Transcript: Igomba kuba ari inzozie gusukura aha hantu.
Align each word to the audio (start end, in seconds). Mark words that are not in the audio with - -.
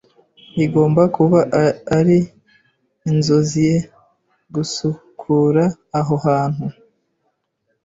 Igomba 0.65 1.01
kuba 1.15 1.39
ari 1.97 2.17
inzozie 3.11 3.75
gusukura 4.55 5.63
aha 5.99 6.15
hantu. 6.25 6.65